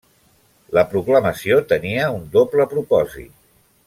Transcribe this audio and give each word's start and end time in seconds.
La 0.77 0.83
proclamació 0.93 1.59
tenia 1.73 2.07
un 2.17 2.25
doble 2.39 2.67
propòsit. 2.73 3.33